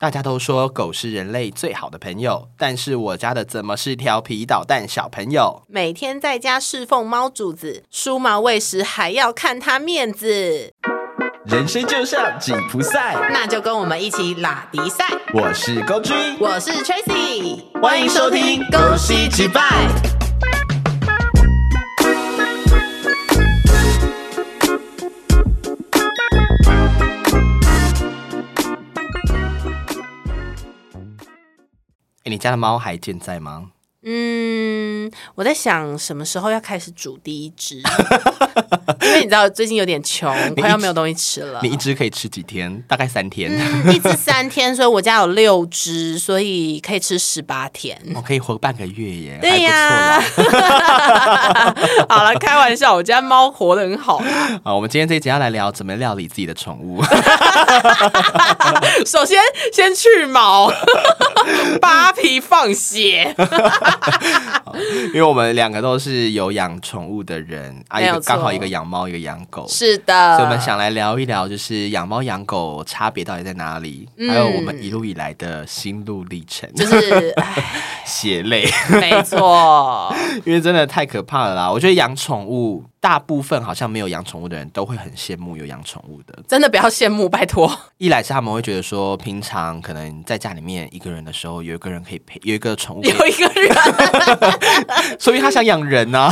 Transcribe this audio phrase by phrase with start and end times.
[0.00, 5.62] 大家都说狗是人类最好的朋友，但是我家的怎么是调皮捣蛋小朋友？
[5.68, 10.72] 每天在家侍奉猫主子，梳毛喂食还要看它面子，
[11.44, 15.04] 人生就像吉普赛，那就跟我们一起拉迪赛。
[15.34, 19.60] 我是高君，我是 Tracy，欢迎收听《狗西击败》。
[32.30, 33.72] 你家的猫还健在吗？
[34.02, 37.82] 嗯，我在想什么时候要开始煮第一只，
[39.02, 41.60] 因为你知道最近有点穷， 快要没有东西吃了。
[41.62, 42.82] 你一只可以吃几天？
[42.88, 43.50] 大概三天。
[43.50, 48.00] 嗯， 一只三天，所以我家有六只，所以可以吃十八天。
[48.14, 50.20] 我可以活半个月耶，对呀。
[52.08, 54.22] 好了，开玩笑，我家猫活得很好。
[54.64, 57.02] 好，我们今天这一集要来聊怎么料理自己的宠物。
[59.06, 59.38] 首先，
[59.72, 60.72] 先去毛，
[61.80, 63.34] 扒皮放血。
[65.08, 77.34] 因为我们两个都是有养宠物的人，啊，一个刚好一个养猫，一个养狗，是的，所以我们想来聊一聊，就是养猫养狗差别到底在哪里，还有我们一路以来的心路历程，就是
[78.06, 78.68] 血泪，
[79.00, 81.70] 没错， 因为真的太可怕了啦！
[81.70, 82.84] 我觉得养宠物。
[83.02, 87.74] 大部分好像没有养宠物的人都会很羡慕有养宠物的，真的不要羡慕，拜托。
[87.96, 93.74] 一来是他们会觉得说，平常可能在家里面一个人的时候，有一个人可以陪，有一个宠物，有一个人，
[95.18, 96.30] 所以他想养人啊。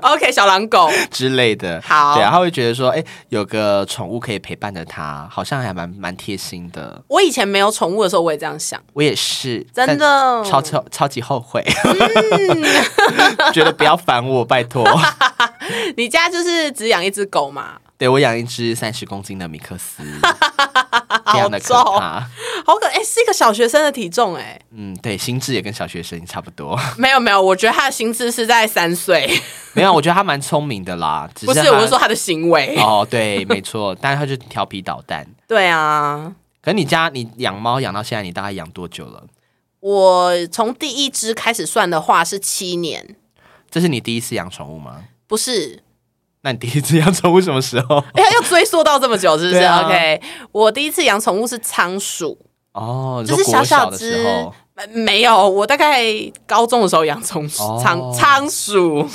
[0.00, 0.90] OK，小狼狗
[1.22, 7.00] 之类的，好，对，他会觉得说，哎，有个宠物可以陪伴着他，好像还蛮蛮贴心的。
[7.06, 11.64] 我以前没有宠物的时候，我也这样想，我也是，真的超超超级后悔，
[13.54, 14.84] 觉得不要烦我，拜托。
[15.96, 17.74] 你家就是只养一只狗嘛？
[18.02, 20.02] 对，我养一只三十公斤的米克斯，
[21.32, 22.28] 非常的可怕，
[22.66, 24.60] 好可哎，是一个小学生的体重哎。
[24.72, 26.76] 嗯，对，心智也跟小学生差不多。
[26.98, 29.40] 没有没有，我觉得他的心智是在三岁。
[29.74, 31.30] 没有，我觉得他蛮聪明的啦。
[31.46, 32.74] 不是，我是说他的行为。
[32.78, 35.24] 哦，对，没错，但是他就调皮捣蛋。
[35.46, 36.34] 对啊。
[36.60, 39.22] 可你家你养猫养到现在，你大概养多久了？
[39.78, 43.14] 我从第一只开始算的话是七年。
[43.70, 45.04] 这是你第一次养宠物吗？
[45.28, 45.84] 不是，
[46.42, 47.96] 那你第一次养宠物什么时候？
[48.14, 50.20] 哎，要追溯到这么久，是不是？OK，
[50.52, 52.38] 我第一次养宠物是仓鼠
[52.72, 54.54] 哦，就是小小的时候。
[54.90, 56.02] 没有，我大概
[56.46, 59.06] 高中的时候养仓仓仓鼠，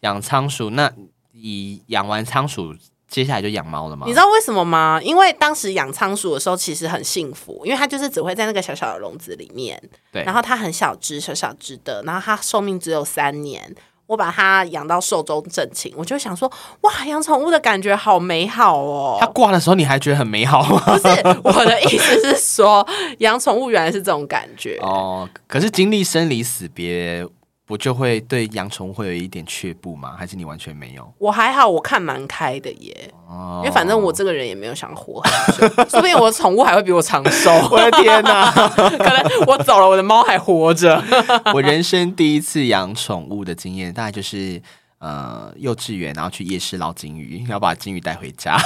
[0.00, 0.70] 养仓鼠。
[0.70, 0.90] 那
[1.32, 2.74] 你养完仓鼠，
[3.06, 4.06] 接下来就养猫了吗？
[4.06, 4.98] 你知道为什么吗？
[5.02, 9.80] 因为当时养仓鼠的时候其实很幸福，因为它就是只会在那个小小的笼子里面，
[10.10, 13.72] 对，然后它很小只，小小只的，然后它寿命只有三年。
[14.06, 16.50] 我把它养到寿终正寝，我就想说，
[16.82, 19.16] 哇，养宠物的感觉好美好哦！
[19.20, 20.82] 它挂的时候，你还觉得很美好吗？
[20.84, 21.08] 不是，
[21.42, 22.86] 我的意思是说，
[23.18, 25.28] 养宠物原来是这种感觉哦。
[25.46, 27.26] 可是经历生离死别。
[27.66, 30.14] 不就会对养宠物会有一点却步吗？
[30.18, 31.14] 还是你完全没有？
[31.18, 33.10] 我还好，我看蛮开的耶。
[33.26, 37.50] 哦，因为反正我这个人也没有想活很久，说不定我的宠物还会比我长寿。
[37.72, 38.50] 我的天哪！
[38.52, 41.02] 可能我走了，我的猫还活着。
[41.54, 44.60] 我人生第一次养宠物的经验，大概就是
[44.98, 48.58] 呃幼稚园，然后去夜市捞金鱼，要把金鱼带回家。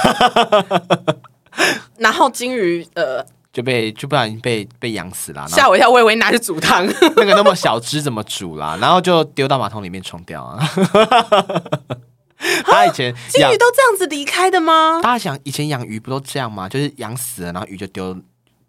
[1.97, 3.25] 然后金鱼呃。
[3.59, 6.85] 就被就不小心被被养死了，吓我一跳，我以为拿去煮汤，
[7.17, 8.77] 那个那么小只怎么煮啦？
[8.79, 10.57] 然后就丢到马桶里面冲掉啊！
[12.63, 15.01] 他以前金鱼都这样子离开的吗？
[15.03, 16.69] 大家想以前养鱼不都这样吗？
[16.69, 18.17] 就是养死了，然后鱼就丢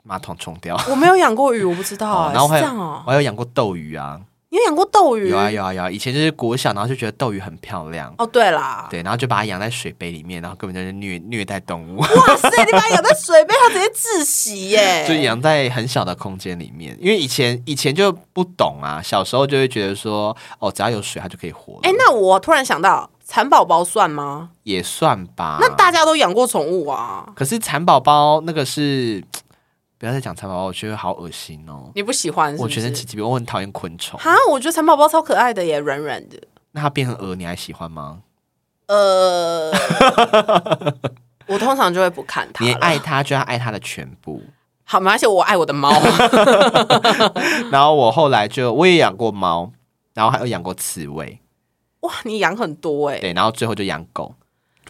[0.03, 0.77] 马桶冲掉。
[0.89, 2.33] 我没有养过鱼，我不知道啊。
[2.35, 4.21] 然后这样哦，我还有养过斗鱼啊。
[4.53, 5.29] 你有养过斗鱼？
[5.29, 5.89] 有啊有啊有啊！
[5.91, 8.13] 以前就是国小，然后就觉得斗鱼很漂亮。
[8.19, 11.99] 哦，对啦，对，然后就把它养在水杯里面，然后根本就是虐虐待动物。
[12.01, 12.07] 哇
[12.37, 12.65] 塞！
[12.65, 15.07] 你把它养在水杯，它直接窒息耶！
[15.09, 21.79] 就养在很小的空间里面，因为以前以前就不懂啊，小时候就会觉得说，哦，只要有水，它就可以活。
[21.85, 24.51] 哎，那我突然想到，蚕宝宝算吗？
[24.65, 25.59] 也算吧。
[25.61, 27.25] 那大家都养过宠物啊？
[27.37, 29.23] 可是蚕宝宝那个是。
[30.01, 31.93] 不要再讲蚕宝宝，我觉得好恶心哦！
[31.95, 32.57] 你不喜欢？
[32.57, 34.19] 我觉得奇奇我很讨厌昆虫。
[34.19, 36.41] 哈，我觉得蚕宝宝超可爱的耶，软软的。
[36.71, 38.23] 那它变成鹅，你还喜欢吗？
[38.87, 39.71] 呃，
[41.47, 42.65] 我通常就会不看它。
[42.65, 44.43] 你爱它就要爱它的全部。
[44.85, 45.93] 好，而且我爱我的猫。
[47.71, 49.71] 然后我后来就我也养过猫，
[50.15, 51.39] 然后还有养过刺猬。
[52.01, 53.19] 哇，你养很多哎。
[53.19, 54.35] 对，然后最后就养狗。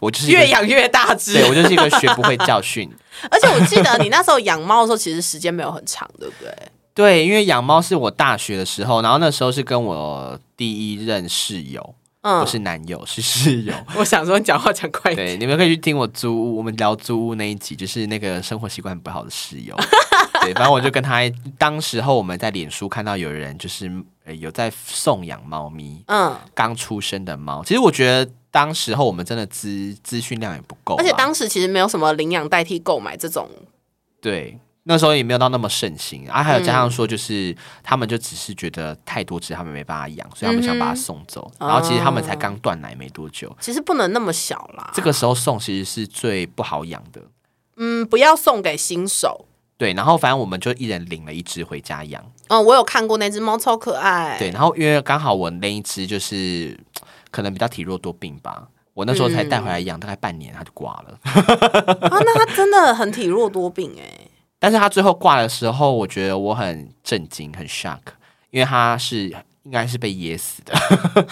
[0.01, 2.89] 我就是越养越大只，对我就是一个学不会教训。
[3.29, 6.53] 而且我记得你那时候养猫的时候，其实时间没有很长，对不对？
[6.93, 13.73] 对，因为养猫是我大学的时候，然后那时候是跟我第一任室友，嗯不是男友，是室友。
[13.95, 15.27] 我想说，你讲话讲快一点。
[15.27, 19.75] 对，你们可以去听我租屋，我们聊租屋那一集，就是那个生活习惯不好的室友。
[20.41, 21.21] 对，反正我就跟他，
[21.57, 23.89] 当时候我们在脸书看到有人就是
[24.25, 27.63] 呃有在送养猫咪，嗯，刚出生的猫。
[27.63, 33.49] 其实我觉得当时候我们真的资资讯量也不够，而且当时其实没有什么领养代替购买这种，
[34.21, 34.59] 对。
[34.83, 41.51] 那时候也没有到那么盛行啊，还有加上嗯说，就是、他们就只是觉得太多只，他们没办法养，所以他们想把它送走。
[41.59, 44.89] 嗯然后其实他们才刚断奶没多久，其实不能那么小啦。
[44.91, 47.21] 这个时候送其实是最不好养的。
[47.77, 49.45] 嗯，不要送给新手。
[49.77, 52.23] 对，然后反正我们就一人领了一只回家养。
[52.47, 54.35] 嗯，我有看过那只猫，超可爱。
[54.39, 56.75] 对，，然后因为刚好我那一只就是
[57.31, 61.17] 可能比较体弱多病吧，我那时候才带回来养，大概半年它就挂了。
[61.23, 64.27] 啊，那它真的很体弱多病哎、
[64.59, 67.99] 但是它最后挂的时候，我觉得我很震惊，很 shock，
[68.51, 69.29] 因为它是
[69.63, 70.73] 应该是被噎死的。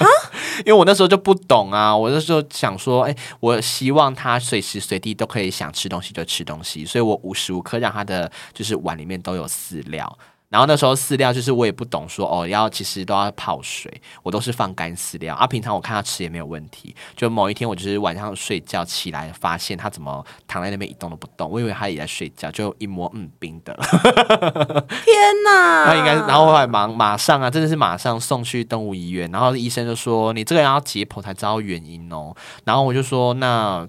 [0.66, 10.18] 因为我那时候就不懂啊，我那时候想说，哎、我希望它随时随地都可以想吃东西就吃东西，所以我无时无刻让它的就是碗里面都有饲料。
[10.50, 15.46] 然后那时候饲料就是我也不懂说哦，要其实都要泡水，我都是放干饲料啊。
[15.46, 25.86] 平常我看它吃也没有问题，就某一天我就是晚上睡觉起来，发现它怎么躺在那边一动都不动，我以为它也在睡觉，就一摸嗯冰的，天哪！
[25.86, 32.36] 那应该，然后后来忙马上啊，真的是马上送去动物医院，然后医生就说你这个要解剖才知道原因哦。
[32.64, 33.88] 然后我就说那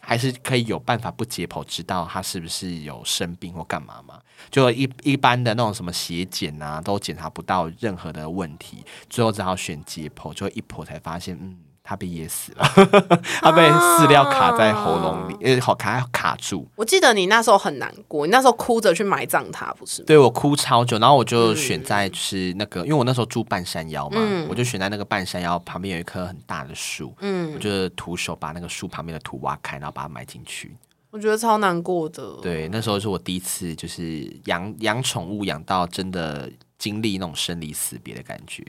[0.00, 4.20] 还是可以有办法不解剖知道他是不是有生病或干嘛嘛？
[4.50, 12.64] 就一一般的那种什么血检啊，都检查不到任何的问题，最后只好选解剖，就一剖才发现，嗯，他被噎死了，
[13.40, 16.66] 他被饲料卡在喉咙里， 呃，好卡卡住。
[16.76, 20.02] 我记得你那时候很难过，你那时候哭着去埋葬它，不是？
[20.02, 30.76] 对我哭超久，然后我就选在就是那个，因为我那时候住半山腰嘛，嗯我就选在那个半山腰旁边有一棵很大的树，嗯我，就徒手把那个树旁边的土挖开，然后把它埋进去。
[31.10, 38.62] 我觉得超难过的。，对，那时候是我第一次就是养养宠物养到真的经历那种生离死别的感觉。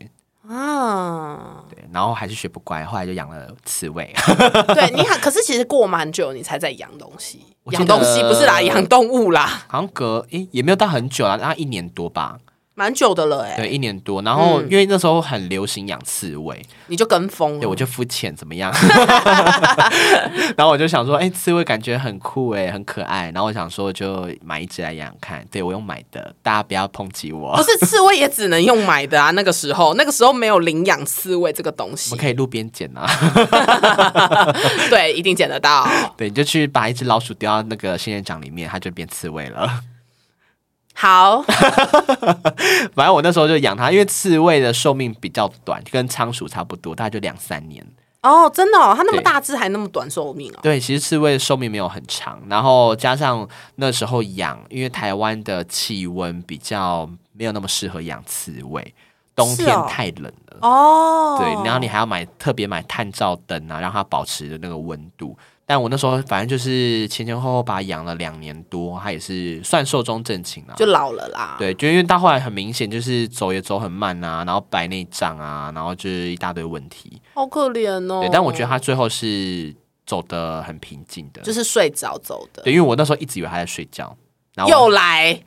[0.47, 4.11] 啊，对，然后还是学不乖，后来就养了刺猬。
[4.73, 7.41] 对你看，可是其实过蛮久你才在养东西，
[7.71, 12.39] 养东西不是啦，养动物啦，好像隔诶也没有到很久啦，大概一年多吧。
[12.79, 14.21] 蛮久的了哎、对，一年多。
[14.21, 17.59] 然后嗯因为那时候很流行养刺猬，你就跟风了。
[17.59, 18.71] 对，我就肤浅怎么样？
[20.55, 23.29] 然后我就想说，哎、刺猬感觉很酷哎，很可爱。
[23.31, 25.45] 然后我想说，就买一只来养养看。
[25.51, 27.63] 对我用买的，大家不要抨击我不。
[27.63, 33.05] 是刺猬也只能用买的啊， 那个时候那个时候没有领养刺猬这个东西我们，可以路边捡啊，
[34.89, 35.85] 对，一定捡得到。
[36.15, 39.69] 对，你就去把一只老鼠丢到那个仙人掌里面，它就变刺猬了。
[40.93, 41.41] 好，
[42.93, 47.85] 反正我那时候就养它，因为刺猬的寿命比较短，跟仓鼠差不多，大概就两三年。
[48.21, 50.59] 哦，真的哦，它那么大只还那么短寿命哦。
[50.61, 58.93] 对，其实刺猬的寿命没有很长，然后加上那时候养，因为台湾的气温比较没有那么适合养刺猬，
[59.33, 60.57] 冬天太冷了。
[60.59, 65.37] 哦，对，然后你还要买特别买探照灯啊，让它保持那个温度。
[65.69, 70.73] 但我那时候反正就是前前后后把它养了两年多，它也是算寿终正寝了。
[70.75, 77.21] 就老了啦。，对，就因为到后来很明显就是走也走很慢啊，然后白内障啊，然后就是一大堆问题。
[77.35, 78.21] 好可怜哦。
[78.21, 79.71] 对，但我觉得它最后是
[80.07, 84.17] 走的很平静的，就是睡着走的，对，因为我那时候一直以为它在睡觉，
[84.55, 85.39] 然后又我来。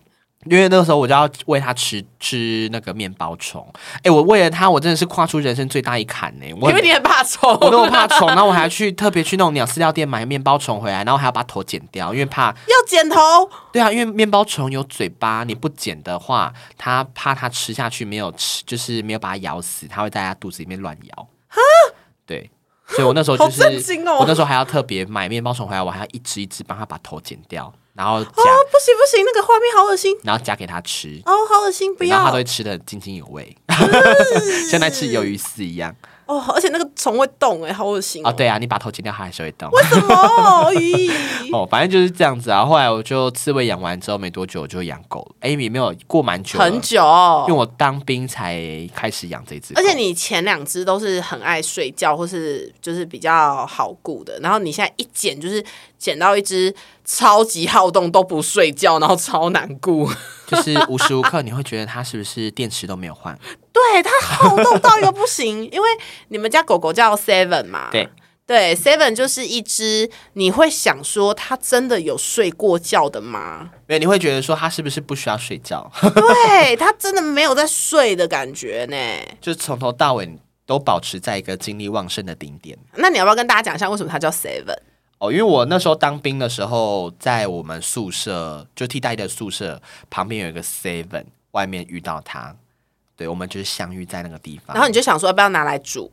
[0.44, 3.66] 因为那个时候我就要喂它吃吃那个面包虫，
[4.02, 13.18] 哎，我为了它，我真的是跨出人生最大一坎呢、我因为你很怕虫，我那么怕虫，然后我还去特别去那种鸟饲料店买面包虫回来，然后还要把头剪掉，因为怕要剪头，
[13.72, 21.28] 对啊，因为面包虫有嘴巴，你不剪的话，它怕它吃下去没有吃，就是没有把它咬死，它会在它肚子里面乱咬。
[22.24, 22.50] 对，
[22.86, 23.62] 所以我那时候就是！
[24.18, 30.16] 我那时候还要特别买面包虫回来，我还要一只一只帮它把头剪掉，然后夹，哦，不行不行，那个画面好恶心。
[30.22, 31.20] 然后夹给他吃。
[31.26, 33.54] 哦，好恶心，不要然后他都会吃的津津有味，
[34.70, 35.94] 像在吃鱿鱼丝一样
[36.26, 38.32] 哦，而且那个虫会动哎，好恶心哦。
[38.32, 39.68] 对啊，你把头剪掉，它还是会动。
[39.70, 40.14] 为什么？
[40.74, 41.10] 咦，
[41.52, 42.64] 哦，反正就是这样子啊。
[42.64, 45.48] 后来我就刺猬养完之后没多久，我就养狗了。
[45.48, 47.02] Amy 没有过蛮久，很久，
[47.48, 48.60] 因为我当兵才
[48.94, 49.74] 开始养这只。
[49.74, 55.62] 而且你前两只都是很爱睡觉，或是就是比较好顾的，然后你现在一剪就是
[55.98, 56.74] 剪到一只
[57.04, 60.08] 超级好动都不睡觉，然后超难顾。
[60.46, 63.36] 就是无时无刻你会觉得它是不是电池都没有换？
[63.72, 65.88] 对，它好动到一个不行， 因为
[66.28, 68.08] 你们家狗狗叫 Seven 嘛，对
[68.46, 73.70] 对，Seven 就是一只你会想说它真的有睡过觉的吗？
[73.88, 75.90] 因为你会觉得说它是不是不需要睡觉？
[76.14, 78.96] 对，它真的没有在睡的感觉呢。
[79.40, 82.76] 就是从头到尾都保持在一个精力旺盛的顶点。
[82.96, 84.76] 那你要不要跟大家讲一下为什么它叫 Seven？
[85.18, 92.56] 哦，因为我那时候当兵的时候，在我们宿舍就替代的宿舍旁边有一个 Seven，外面遇到他，
[93.16, 94.74] 对，我们就是相遇在那个地方。
[94.74, 96.10] 然后你就想说要不要拿来煮？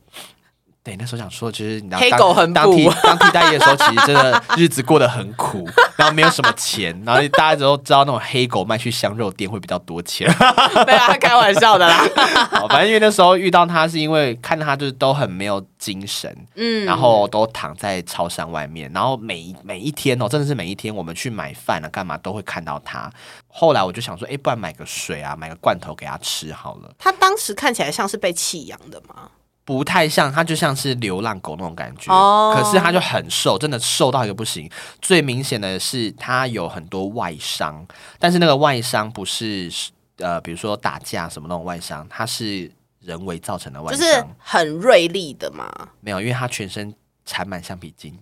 [0.82, 10.26] 对，那时候想说，就是你知道黑当狗很补当替当替代役的时候，其实真的日子过得很苦，然后没有什么钱，然后大家都知道那种黑狗卖去香肉店会比较多钱。
[10.86, 12.08] 对啊，开玩笑的啦。
[12.50, 23.10] 好反正因为那时候遇到他，是因为看他就是都很没有精神，嗯，然后都躺在超商外面，然后每一每一天哦，真的是每一天，我们去买饭啊，干嘛都会看到他。
[23.48, 26.90] 后来我就想说，哎，不然买个水啊，买个罐头给他吃好了。
[26.98, 29.28] 他当时看起来像是被弃养的吗？
[29.70, 32.12] 不太像，它就像是流浪狗那种感觉。
[32.12, 34.68] 哦可是它就很瘦，真的瘦到一个不行。
[35.00, 37.86] 最明显的是它有很多外伤，
[38.18, 39.70] 但是那个外伤不是
[40.16, 44.00] 呃，比如说打架什么那种外伤，它是人为造成的外伤。
[44.00, 46.92] 就是很锐利的嘛，没有，因为它全身
[47.24, 48.18] 缠满橡皮筋。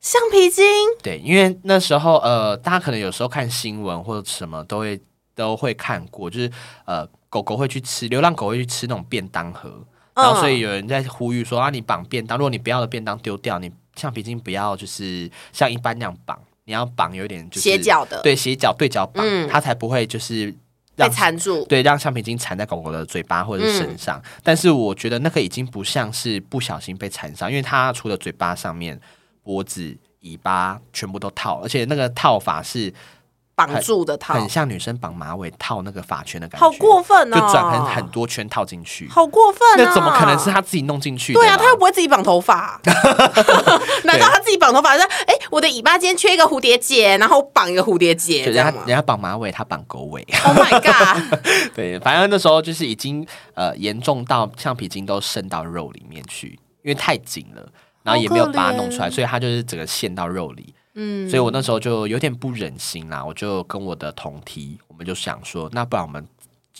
[0.00, 0.64] 橡皮筋。
[1.00, 5.00] 对，因为那时候呃，大家可能有时候看新闻或者什么都会
[5.36, 6.50] 都会看过，就是
[6.84, 9.84] 呃，狗狗会去吃，流浪狗会去吃那种便当盒，
[10.22, 20.50] 然后所以有人在呼吁说啊，你绑便当，如果你不要的便当丢掉，你橡皮筋不要就是像一般那样绑，你要绑有点就是斜角的对，斜角对角绑，嗯它才不会就是
[20.96, 24.20] 被让缠住，对，让橡皮筋缠在狗狗的嘴巴或者是身上。
[24.42, 29.00] 但是我觉得那个已经不像是不小心被缠上，因为它除了嘴巴上面、
[29.42, 32.92] 脖子、尾巴全部都套，而且那个套法是
[33.58, 37.34] 绑住的套，很像女生绑马尾套那个发圈的感觉，好过分哦！
[37.34, 39.08] 就转很很多圈套进去。
[39.08, 39.74] 好过分啊！
[39.78, 41.40] 那怎么可能是他自己弄进去的？
[41.40, 42.80] 对啊，他又不会自己绑头发，
[44.04, 44.96] 难道他自己绑头发？
[44.96, 50.24] 说，哎、我的尾巴今天缺一个蝴蝶结，然后绑一个蝴蝶结，就人这样吗家人家绑马尾，他绑狗尾。
[50.44, 51.40] ？Oh my god！
[51.74, 56.50] 对，反正那时候就是已经呃严重到橡皮筋都渗到肉里面去，
[56.84, 57.68] 因为太紧了，
[58.04, 60.72] 然后也没有把它弄出来，所以它就是整个陷到肉里。
[61.00, 66.26] 嗯，所以我那时候就有点不忍心啦，我就跟我的同梯，我们就想说，那不然我们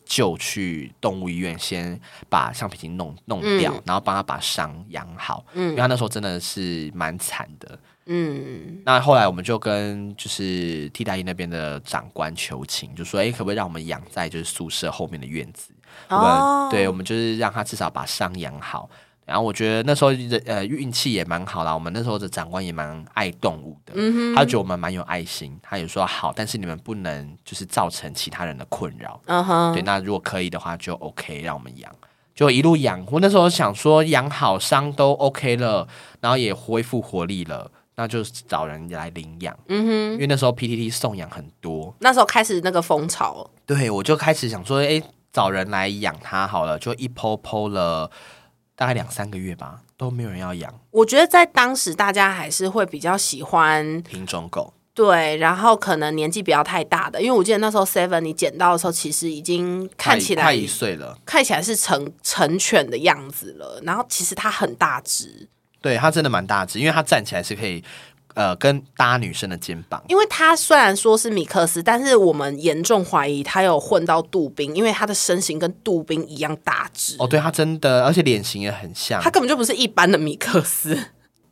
[0.04, 1.98] 就去动物医院先
[2.28, 7.78] 把橡皮筋弄弄掉，然后帮他把伤养好，因为他那时候真的是蛮惨的。
[8.06, 15.70] 嗯，那后来我们就跟就是替代役那边的长官求情，就说：“哎、可不可以让我们养在就是宿舍后面的院子？
[16.08, 18.90] 我们、哦对，我们就是让他至少把伤养好。”
[19.28, 29.20] 然后我觉得那时候人呃运气也蛮好啦，我们那时候的长官也蛮爱动物的，嗯他就觉得我们蛮有爱心，他也说好，但是你们不能就是造成其他人的困扰。
[29.26, 31.92] 嗯哼，对，那如果可以的话就 OK，让我们养，
[32.34, 33.04] 就一路养。
[33.10, 35.86] 我那时候想说养好伤都 OK 了，
[36.20, 39.54] 然后也恢复活力了，那就找人来领养。
[39.68, 48.10] 嗯哼，因为那时候 PTT 送养很多，那时候开始那个风潮，对我就开始想说，哎，找人来养它好了，就一剖剖了
[48.78, 50.72] 大概两三个月吧，都没有人要养。
[50.92, 54.72] 我觉得在当时大家还是会比较喜欢品种狗。
[54.94, 65.48] 对，然后可能年纪不要太大的，因为我记得那时候 Seven 你捡到的时候，其实已经看起来快一岁了，看起来是成成犬的样子了，然后其实它很大只，
[65.80, 67.82] 对它真的蛮大只，因为它站起来是可以
[68.38, 70.00] 呃跟搭女生的肩膀。
[70.08, 79.28] 因为他虽然说是米克斯，但是我们严重怀疑他有混到杜宾，因为他的身形跟杜宾一样大只，哦，对，他真的，而且脸型也很像他。
[79.28, 80.96] 根本就不是一般的米克斯。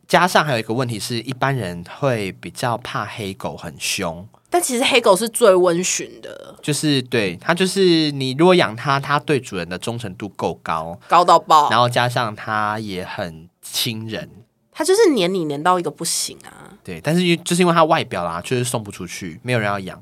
[0.07, 14.29] 加上还有一个问题是，一般人会比较怕黑狗很凶，但其实黑狗是最温驯的，就是对它就是你如果养它，它对主人的忠诚度够高，高到爆然，后加上它也很亲人，
[14.77, 16.69] 它就是黏你黏到一个不行啊。
[16.83, 19.99] 对，但是就是因为他外表啦，就是送不出去，没有人要养。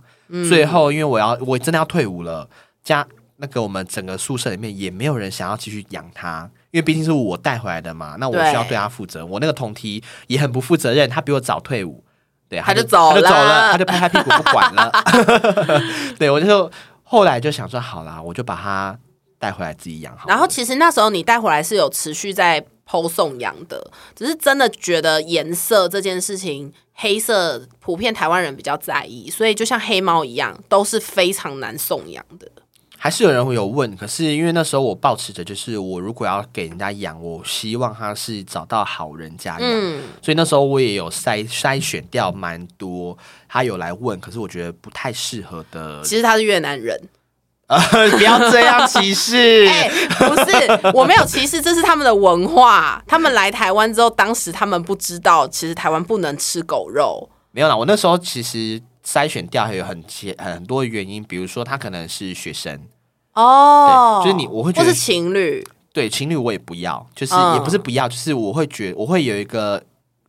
[0.49, 2.45] 最后因为我要我真的要退伍了，
[2.83, 9.25] 家那个我们整个宿舍里面也没有人想要继续养它，因为毕竟是我带回来的嘛，那我需要对他负责。
[9.25, 12.03] 我那个同梯也很不负责任，他比我早退伍，
[12.49, 14.91] 对，他就就走了他就走了，他就拍拍屁股不管了。
[16.19, 16.69] 对，我就
[17.03, 18.99] 后来就想说，好啦，我就把它
[19.39, 20.27] 带回来自己养好。
[20.27, 32.49] 然后其实那时候你带回来是有持续在剖送养的，只是真的觉得颜色这件事情，黑色普遍台湾人比较在意，所以就像黑猫一样，都是非常难送养的。
[32.97, 43.15] 还是有人会有问，可是因为那时候我抱持着就是，我如果要给人家养，我希望他是找到好人家养，嗯，所以那时候我也有筛筛选掉蛮多，
[43.47, 46.99] 他有来问，可是我觉得不太适合的，其实他是越南人，
[47.67, 47.79] 呃，
[48.11, 49.65] 不要这样歧视。
[49.67, 53.03] 哎、不是，我没有歧视，这是他们的文化。
[53.07, 57.29] 他们来台湾之后，当时他们不知道，其实台湾不能吃狗肉。
[57.51, 62.79] 没有啦，我那时候其实筛选掉还有很其很多原因，比如说他可能是学生，
[63.33, 69.81] 哦，就是你我会觉得或是情侣，对情侣我也不要，就是嗯也不是不要，就是我会觉我会有一个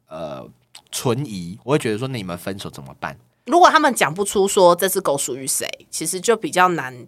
[0.09, 0.47] 呃
[0.93, 3.19] 存疑，我会觉得说，那你们分手怎么办？
[3.47, 7.07] 如果他们讲不出说这只狗属于谁，其实就比较难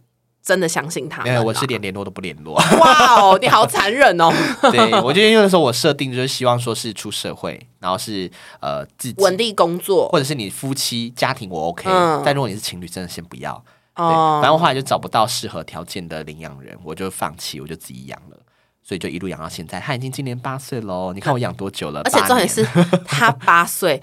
[0.49, 1.23] 真的相信他。
[1.23, 2.55] 没有，我是连联络都不联络。
[2.55, 4.33] 哇哦， 你好残忍哦！
[4.73, 13.63] 对，我就因为那时候我设定就是希望说是出社会，然后是呃自己稳定工作或者是你夫妻家庭我 OK，、嗯但如果你是情侣，真的先不要。
[13.95, 18.39] 对，哦反正我后来就找不到适合条件的领养人，我就放弃，我就自己养了，
[18.83, 19.79] 所以就一路养到现在。
[19.79, 22.01] 他已经今年八岁喽，你看我养多久了？
[22.05, 22.65] 而且重点是
[23.05, 24.01] 他八岁，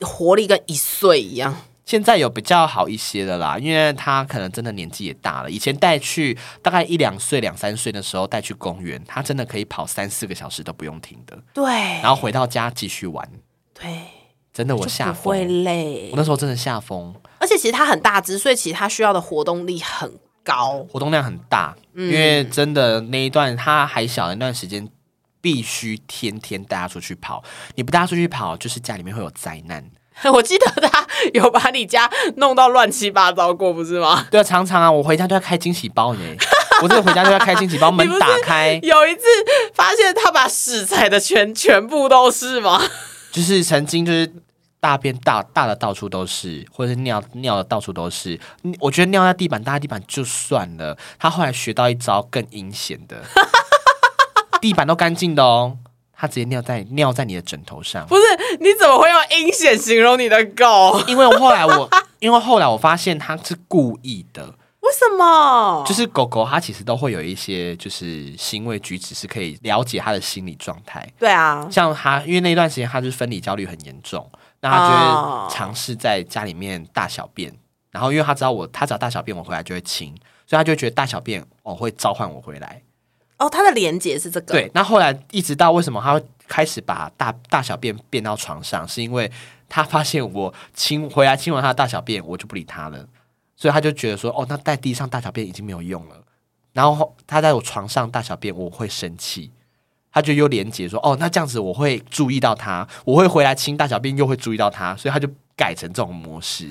[0.00, 1.54] 活力跟一岁一样。
[1.84, 5.50] 现在有比较好一些的啦，因为他可能真的年纪也大了。
[5.50, 11.64] 以前带去大概一两岁、两三岁的时候带去公园，他真的可以跑三四个小时都不用停的，对，
[12.02, 13.28] 然后回到家继续玩。
[13.74, 14.04] 对，
[14.52, 16.16] 真的我就吓不会疯，累我。
[16.16, 20.10] 那时候真的吓疯，而且其实他很大只，所以其实他需要的活动力很
[20.42, 20.86] 高。
[20.90, 24.88] 活动量很大，嗯因为真的那一段他还小的那段时间，
[25.42, 27.44] 必须天天带他出去跑。
[27.74, 29.84] 你不带他出去跑，就是家里面会有灾难。
[30.32, 34.26] 我记得他有把你家弄到乱七八糟过，不是吗？
[34.30, 36.20] 对啊，常常啊，我回家都要开惊喜包呢。
[36.82, 39.22] 我真的回家都要开惊喜包，门打开，有一次
[39.74, 42.82] 发现他把屎踩的全全部都是吗？
[43.30, 44.32] 就是曾经就是
[44.80, 48.38] 大便大大的到处都是，或者是尿尿的到处都是。
[48.62, 53.22] 嗯我觉得尿在地板、大在地板就算了，他后来学到一招更阴险的，
[54.60, 55.78] 地板都干净的哦，
[56.16, 58.06] 他直接尿在尿在你的枕头上。
[58.06, 58.22] 不是，
[58.60, 61.02] 你怎么会用阴险形容你的狗？
[61.06, 61.88] 因为我后来我，
[62.20, 64.46] 因为后来我发现它是故意的，
[64.80, 65.84] 为什么？
[65.86, 71.06] 就是狗狗它其实都会有一些就是行为举止是可以了解它的心理状态。
[71.18, 74.30] 对啊，像它，因为那段时间它就是分离焦虑很严重，
[74.60, 77.52] 那它就哦会尝试在家里面大小便，
[77.90, 80.14] 然后因为它知道我，它只要大小便我回来就会亲，
[80.46, 82.82] 所以它就会觉得大小便哦会召唤我回来。
[83.38, 84.52] 哦，他的连接是这个。
[84.54, 89.30] 对，那后来一直到为什么他会开始把大大小便便到床上，是因为
[89.68, 93.06] 他发现我亲回来亲完他的大小便，我就不理他了，
[93.56, 96.16] 所以他就觉得说，哦，那在地上大小便已经没有用了，
[96.72, 99.50] 然后他在我床上大小便，我会生气。
[100.16, 106.70] 他就又连接说，哦，那这样子我会注意到他，我会回来亲大小便，又会注意到他，所以他就改成这种模式。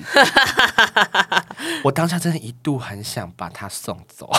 [1.84, 4.30] 我当下真的一度很想把他送走。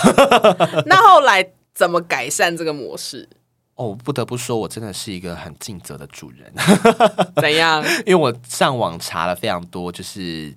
[0.87, 3.29] 那后来怎么改善这个模式？
[3.75, 6.51] 哦，不得不说，我真的是一个很尽责的主人。
[7.35, 7.83] 怎样？
[8.05, 10.55] 因为我上网查了非常多，就是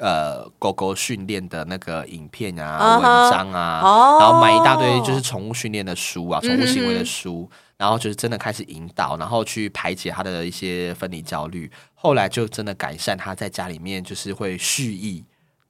[0.00, 7.46] 呃狗狗训练的那个影片啊、文章啊，哦然后买一大堆就是宠物训练的书啊、宠物行为的书，
[7.76, 11.70] 然后就是真的开始引导，然后去排解它的一些分离焦虑。
[11.92, 15.22] 后来就真的改善它在家里面就是会蓄意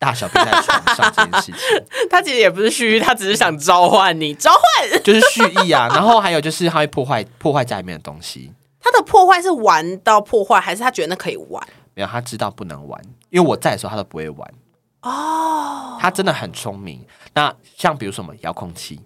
[0.04, 1.54] 大小便在床上这件事情。
[2.10, 11.66] 他其实也不是蓄意，他只是想召唤你，召唤 就是蓄意啊，然后还有就是他会破坏破坏家里面的东西，他的破坏是玩到破坏，还是他觉得那可以玩？
[11.94, 14.50] 没有他知道不能玩，因为我在的时候他都不会玩。
[15.02, 17.04] 哦，他真的很聪明。
[17.34, 19.00] 那像比如什么遥控器、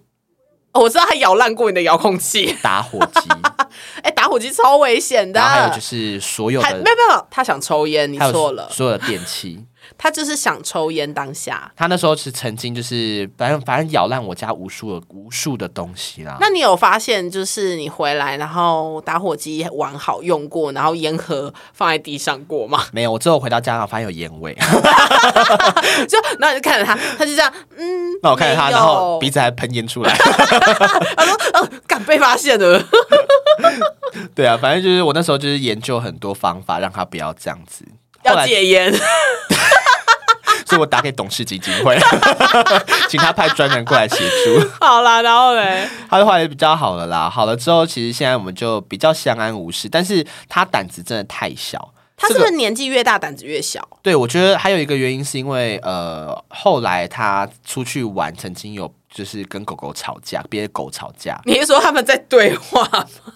[0.71, 3.27] 哦我知道他咬烂过你的遥控器，打火机，
[4.03, 5.39] 哎、打火机超危险的。
[5.39, 9.65] 然后还有就是所有的没有没有，他想抽烟，你错了，所有的电器。
[10.01, 11.69] 他就是想抽烟当下。
[11.75, 16.37] 他那时候是曾经就是反正反正咬烂我家无数的无数的东西啦。
[16.39, 22.85] 那你有发现，就是你回来，然后打火机完好用过，然后烟盒放在地上过吗？
[22.93, 24.53] 没有，我之后回到家然后发现有烟味，
[26.07, 30.15] 就然后你就看着他，他就这样，嗯，那我看着他，然后鼻子还喷烟出来。
[30.15, 32.81] 他说，呃，敢被发现了。
[34.33, 37.83] 对啊，反正就是我那时候就是研究很多方法让他不要这样子。
[38.23, 38.93] 要戒烟，
[40.69, 41.97] 所以我打给董事基金会，
[43.09, 44.69] 请他派专人过来协助。
[44.79, 47.29] 好啦，然后嘞，他的话也比较好了啦。
[47.29, 49.89] 好了之后，其实现在我们就比较相安无事。
[49.89, 51.93] 但是他胆子真的太小。
[52.21, 53.81] 他是不是年纪越大胆子越小？
[54.03, 62.83] 对，我觉得还有一个原因是因为呃，后来他出去玩，曾经有就是跟狗狗吵架，别的狗吵架，你是说他们在对话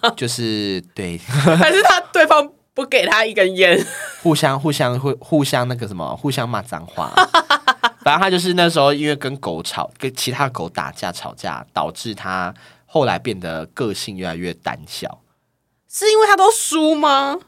[0.02, 0.10] 吗？
[0.14, 3.86] 就是对 还是他对方不给他一根烟？
[4.22, 7.12] 互相互相会互相那个什么，互相骂脏话。
[8.04, 12.52] 反正他就是那时候因为跟狗吵，跟其他狗打架吵架，导致他
[12.84, 15.20] 后来变得个性越来越胆小。
[15.88, 17.38] 是因为他都输吗？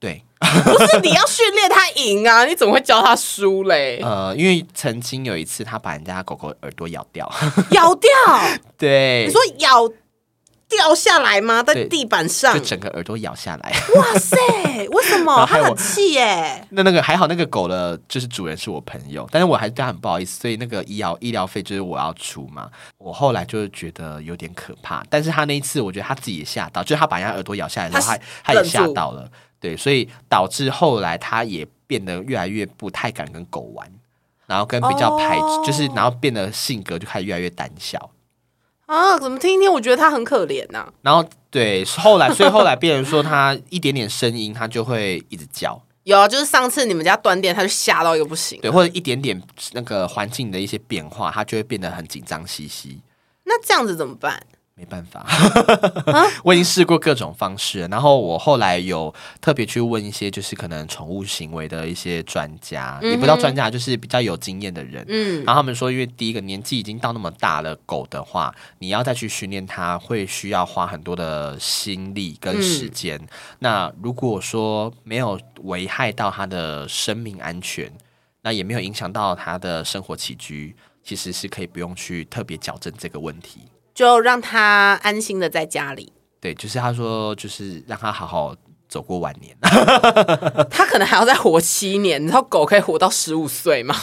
[0.00, 2.44] 对，不是，你要训练他赢啊！
[2.44, 4.00] 你怎么会教他输嘞？
[4.02, 7.32] 呃，因为曾经有一次他把人家狗狗耳朵咬掉，
[7.70, 8.10] 咬掉？
[8.76, 9.88] 对，你说咬
[10.76, 11.62] 掉下来吗？
[11.62, 12.60] 在地板上就？
[12.64, 13.72] 整个耳朵咬下来。
[13.96, 14.36] 哇塞！
[14.90, 15.46] 为什么？
[15.46, 16.66] 他很气耶！
[16.70, 22.68] 那那个还好，那个狗的就是主人是我朋友，但是我还对他很不好意思，所以那个医疗医疗费就是我要出嘛。
[22.98, 29.30] 我后来就是觉得有点可怕，但是他那一次我觉得他自己也吓到，就是他把人家耳朵咬下来的时候，他他他也吓到了。
[29.60, 33.88] 对，所以导致后来他也变得越来越不太敢跟狗玩，
[34.46, 38.10] 然后跟比较排，斥就是然后变得性格就开始越来越胆小。
[38.92, 48.60] 啊，怎么听一听，我觉得他很可怜呐、然后对，后来所以后来别人说，他一点点声音，他就会一直叫，有啊，就是上次你们家断电，他就吓到一个不行。
[48.60, 53.00] 对，或者一点点那个环境的一些变化，他就会变得很紧张兮兮。
[53.44, 54.42] 那这样子怎么办？
[54.74, 55.26] 没办法，
[56.42, 65.04] 我已经试过各种方式，然后我后来有特别去问一些就是可能宠物行为的一些专家，也不知道专家，就是比较有经验的人。
[65.08, 73.20] 嗯，然后他们说，因为第一个年纪已经到那么大了，狗的话，你要再去训练它，会需要花很多的心力跟时间。
[73.58, 77.92] 那如果说没有危害到它的生命安全，
[78.40, 83.60] 那也没有影响到它的生活起居，其实是可以不用去特别矫正这个问题。
[83.94, 86.12] 就让他安心的在家里。
[86.40, 88.54] 对，就是他说，就是让他好好
[88.88, 89.56] 走过晚年。
[90.70, 93.94] 他可能还要再活七年，你知道狗可以活到十五岁吗？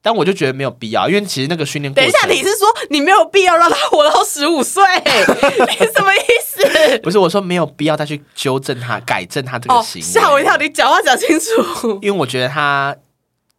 [0.00, 4.82] 但我就觉得没有必要，因为其实那个训练，等一下，你是说你没有必要让他活到十五岁？
[5.04, 6.98] 你什么意思？
[7.02, 10.06] 不是我说没有必要再去纠正他、改正他这个哦，行为？
[10.06, 10.56] 吓我一跳！
[10.56, 12.94] 你讲话讲清楚，因为我觉得他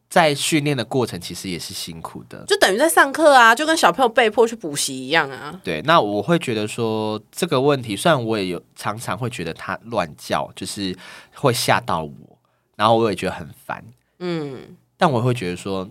[0.09, 2.43] 在训练的过程其实也是辛苦的。
[2.47, 5.61] 就等于在上课啊，就跟小朋友被迫去补习一样啊。
[5.63, 10.97] 对，那我会觉得说这个问题，虽然我也有常常会觉得他乱叫，就是
[11.35, 12.39] 会吓到我，
[12.75, 13.85] 然后我也觉得很烦，
[14.17, 15.87] 嗯，但我会觉得说，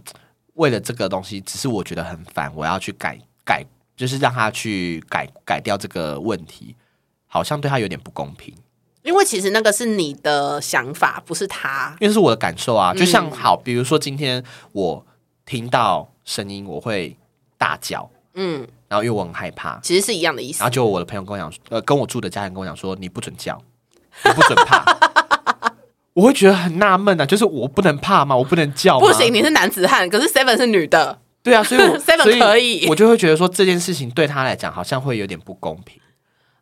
[0.54, 3.64] 为了这个东西，只是我觉得很烦，我要去改改，
[3.96, 6.74] 就是让他去改改掉这个问题，
[7.28, 8.52] 好像对他有点不公平。
[9.02, 11.94] 因为其实那个是你的想法，不是他。
[12.00, 15.04] 因为是我的感受啊，就像好，比如说今天我
[15.46, 17.16] 听到声音，我会
[17.56, 20.70] 大叫，嗯，然后因为我很害怕，其实是一样的意思然后。
[20.72, 23.60] 就我的朋友跟我讲，呃，跟我住的家人跟我讲说，你不准叫，
[24.24, 24.84] 你不准怕。
[26.14, 28.36] 我会觉得很纳闷啊，就是我不能怕吗？
[28.36, 29.06] 我不能叫吗？
[29.06, 31.16] 不行，你是男子汉，可是 Seven 是女的。
[31.44, 36.00] 对啊，所以我 Seven 可以我就会觉得说这件事情对他来讲好像会有点不公平，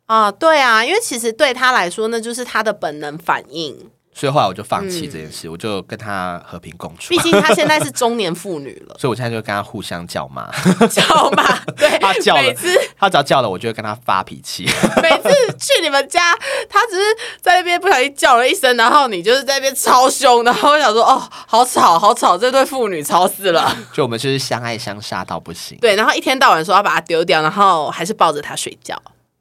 [0.07, 3.89] 啊，对啊，因为其实对他来说，那就是他的本能反应。
[4.13, 7.19] 所以后来我就放弃这件事，我就跟他和平共处毕。
[7.19, 10.49] 竟他现在是中年妇女了， 所以我现在就跟他互相叫骂，
[10.87, 11.43] 叫嘛？
[11.77, 12.67] 对，他叫了每次
[12.97, 14.65] 他只要叫了，我就会跟他发脾气。
[15.03, 16.33] 每次去你们家，
[16.67, 17.03] 他只是
[17.41, 23.77] 在那边不小心叫了一声，然后你就是在那边超凶，然后我想说，哦，好吵，好吵，这对父女吵死了。
[23.93, 25.77] 就我们就是相爱相杀到不行。
[25.79, 28.99] 对，然后一天到晚说要把它丢掉，然后还是抱着它睡觉。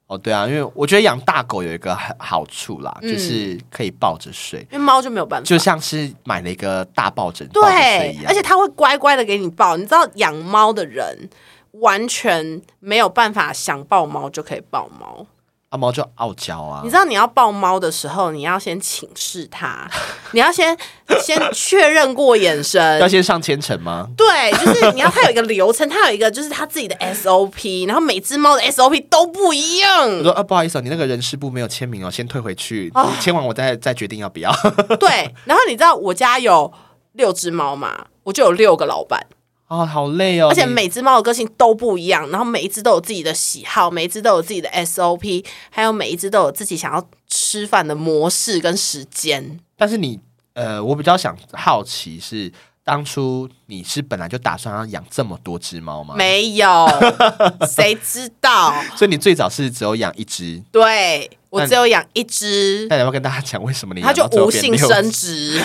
[0.09, 8.27] 哦，对啊，因为我觉得养大狗有一个好好处啦，嗯就是可以抱着睡，因为猫就没有办法，就像是买了一个大抱枕抱着睡对一，样。
[8.29, 9.77] 而且它会乖乖的给你抱。
[9.77, 11.29] 你知道养猫的人
[11.73, 15.27] 完全没有办法想抱猫就可以抱猫。
[15.71, 19.91] 阿猫就傲娇啊你，知道你要抱猫的时候，你要先请示它，
[20.31, 20.77] 你要先
[21.21, 23.09] 先确认过眼神 要。
[23.09, 24.07] 先上千层吗？
[24.17, 30.09] 对，就是你要它有一个流程，它有一个就是它自己的 SOP，然后每只猫的 SOP 都不一样。
[30.19, 34.53] 我说啊，不好意思、哦，你那个人事部没有签名哦，先退回去，哦签完我再再决定要不要。
[35.01, 36.73] 对，然后你知道我家有
[37.13, 39.27] 六只猫嘛，我就有六个老板。
[39.69, 49.59] 哦，好累哦，而且每只猫的个性都不一样，然后每一只都有自己的喜好，每一只都有自己的 SOP，还有每一只都有自己想要吃饭的模式跟时间。
[49.77, 50.21] 但是你
[50.55, 52.53] 呃，我比较想好奇是。
[52.87, 56.87] 当初你是本来就打算要养这么多只猫吗？，没有，
[57.69, 58.73] 谁知道？
[58.95, 65.61] 所以你最早是只有养一只，对我只有养一只，那你要跟大家讲为什么你它就无性生殖，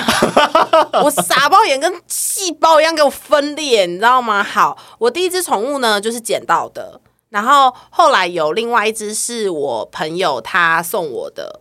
[1.04, 4.42] 我傻包眼跟细胞一样给我分裂，你知道吗？
[4.44, 11.61] 好，我第一只宠物呢就是捡到的，然后后来有另外一只是我朋友他送我的，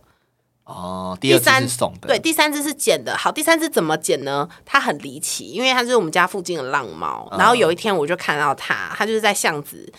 [0.71, 3.17] 哦，第三是送的，对，第三只是捡的。
[3.17, 4.47] 好，第三只怎么捡呢？
[4.65, 7.27] 它很离奇，因为它是我们家附近的浪猫。
[7.37, 9.91] 然后有一天我就看到它，它就是在巷子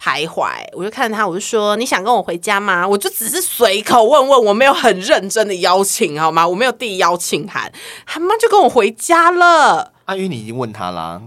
[0.00, 6.46] 徘徊，我就看着它，我就说：“你想跟我回家吗？”我就只是随口问问，我没有很认真的邀请，好吗？
[6.46, 7.72] 我没有递邀请函，
[8.06, 9.92] 他妈就跟我回家了。
[10.04, 11.22] 啊，玉你已经问他啦，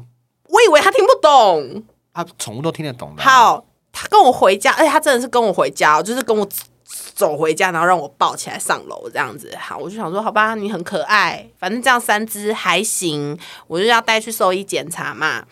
[0.49, 6.47] 我以为他听不懂，啊，宠物都听得懂的、，好，他跟我回家，而且他真的是跟我回家哦，就是跟我
[6.85, 9.51] 走回家，然后让我抱起来上楼这样子。
[9.59, 15.45] 好，我就想说，好吧，你很可爱，反正这样三只还行，我就要带去兽医检查嘛。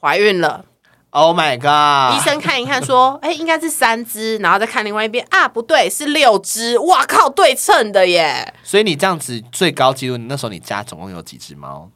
[0.00, 0.64] 怀孕了
[1.10, 2.16] ，Oh my god！
[2.16, 11.90] 医生看一看说，哎、应该是三只，然后再看另外一边啊，不对，是六只，哇靠，对称的耶，所以你这样子最高纪录，那时候你家总共有几只猫？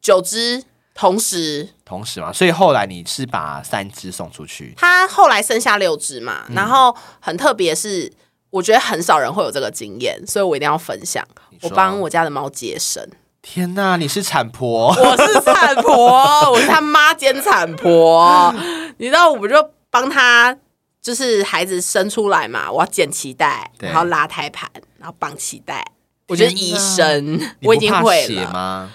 [0.00, 0.62] 九只
[0.94, 1.68] 同时。
[1.84, 8.12] 同时嘛，所以后来你是把三只送出去，他后来生下六只嘛，然后很特别是，
[8.50, 11.26] 我觉得很少人会有这个经验，所以我一定要分享。
[11.62, 13.06] 我说帮我家的猫接生。
[13.42, 14.88] 天哪，你是产婆？
[14.88, 18.54] 我是产婆，我是他妈兼产婆。
[18.98, 20.56] 你知道，我不就帮他，
[21.02, 25.84] 就是孩子生出来嘛，我要剪脐带，然后拉胎盘，然后绑脐带。
[26.28, 28.90] 我就是医生， 我已经会了，吗？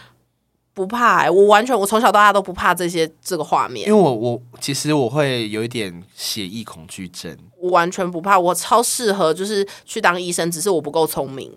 [0.76, 1.30] 不怕、欸。
[1.30, 7.36] 我完全，我从小到大都不怕这些这个画面因为，我我其实我会有一点血液恐惧症。
[7.58, 11.52] 我完全不怕，我超适合就是去当医生，只是我不够聪明。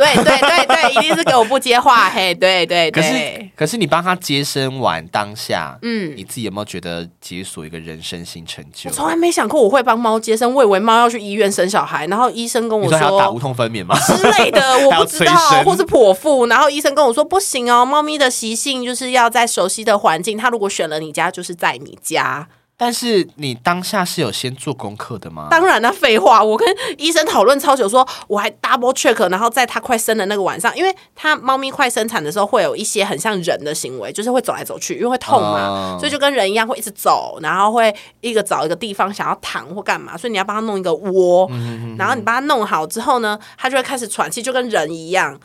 [0.00, 8.94] 对对对对， 一定是给我不接话，嘿，对对可是，可是你帮他接生完当下，嗯你自己有没有觉得解锁一个人生新成就我？
[8.94, 13.94] 从来没想过我会帮猫接生，我以为猫要去医院生小孩，然后医生跟我你说打无痛分娩吗？
[14.00, 15.34] 之类的， 我不知道，
[15.64, 22.48] 或是剖腹，然后医生跟我说不行哦，猫咪的习性就是要在熟悉的环境，它如果选了你家，就是在你家。
[22.82, 25.48] 但是你当下是有先做功课的吗？
[25.50, 26.66] 当然啦，废话，我跟
[26.96, 41.50] 医生讨论超久说我还 double check，然后在它快生的那个晚上，因为它猫咪快生产的时候会有一些很像人的行为，就是会走来走去，因为会痛嘛，哦所以就跟人一样会一直走，然后会一个找一个地方想要躺或干嘛，所以你要帮它弄一个窝，
[41.98, 45.38] 然后你帮它弄好之后呢，它就会开始喘气，就跟人一样。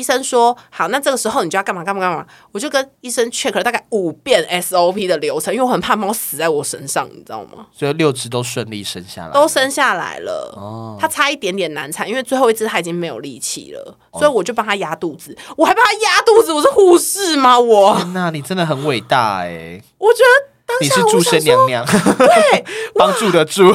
[0.00, 7.66] 医生说好，那这个时候你就要干嘛干嘛干嘛，我就跟医生 check 了大概五遍 SOP 的流程，因为我很怕猫死在我身上，你知道吗？
[7.70, 10.96] 所以六只都顺利生下来，都生下来了，哦。
[10.98, 14.18] 它差一点点难产，因为最后一只它已经没有力气了，哦。
[14.18, 17.60] 所以我就帮它压肚子，我还帮它压肚子，我是护士吗？
[17.60, 19.82] 我天哪，你真的很伟大哎！
[19.98, 21.86] 我觉得当你是祝下我想生娘娘，
[22.16, 23.74] 对，帮助的助，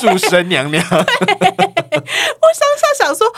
[0.00, 0.84] 祝生娘娘。
[0.90, 3.32] 我当下想说，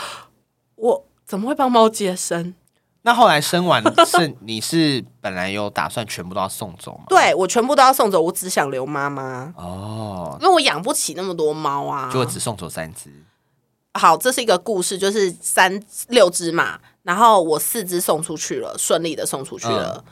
[0.75, 2.55] 我怎么会帮猫接生？
[3.01, 7.03] 那后来生完是 你是本来有打算全部都要送走吗？
[7.09, 12.09] 对我全部都要送走，我只想留妈妈，哦，因为我养不起那么多猫啊。
[12.09, 13.11] 结果只送走三只。
[13.93, 20.03] 好，这是一个故事，就是三六只嘛，然后我四只送出去了，顺利的送出去了。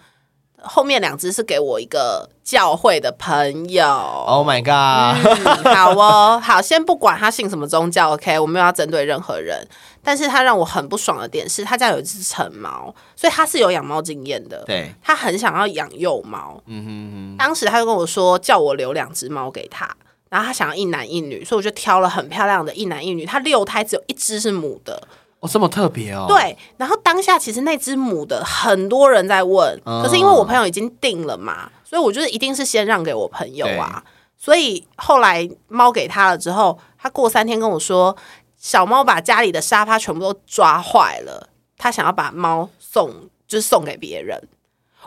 [0.65, 3.85] 后面两只是给我一个教会的朋友。
[4.27, 9.67] Oh my god！、嗯，好哦，好，先不管他信什么宗教，OK，我没有要针对任何人，
[10.03, 19.89] 但是他让我很不爽的点是他家有一只成猫，所以他是有养猫经验的，对，他很想要养幼猫，嗯哼哼，当时他就跟我说叫我留两只猫给他，
[20.29, 25.01] 然后他想要一男一女，所以我就挑了很漂亮的一男一女，他六胎只有一只是母的，
[25.45, 34.03] 哦，这么特别哦。，对，然后当下其实那只母的很多人在问，嗯可是因为我朋友已经定了嘛，所以我就是一定是先让给我朋友啊。
[34.37, 38.15] 所以后来猫给他了之后，他过三天跟我说，
[38.57, 44.37] 小猫把家里的沙发全部都抓坏了，他想要把猫送，就是送给别人。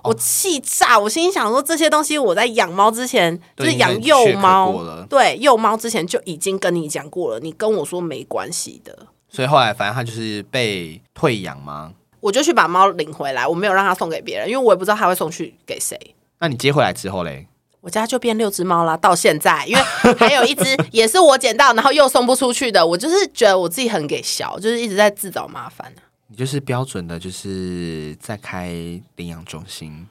[0.02, 0.96] 哦我气炸！
[0.96, 4.72] 我心想说，这些东西我在养猫之前，就是养幼猫，
[5.10, 8.96] 对幼猫之前就已经跟你讲过了，你跟我说没关系的。
[9.28, 11.92] 所以后来反正他就是被退养吗？
[12.20, 15.98] 我就去把猫领回来，我没有让他送给别人，因为我也不知道他会送去给谁。
[16.40, 17.46] 那你接回来之后嘞？
[17.80, 19.82] 我家就变六只猫啦，到现在，因为
[20.18, 22.84] 还有一只也是我捡到，然后又送不出去的。
[22.84, 28.68] 我就是觉得我自己很给小，就是一直在自找麻烦、啊、你就是标准的，就是在开
[29.14, 30.08] 领养中心。